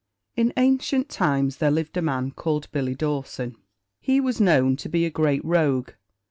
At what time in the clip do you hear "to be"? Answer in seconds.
4.77-5.05